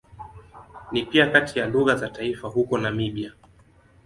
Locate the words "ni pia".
0.91-1.27